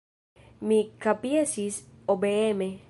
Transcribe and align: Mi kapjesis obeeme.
Mi 0.69 0.79
kapjesis 1.03 1.81
obeeme. 2.15 2.71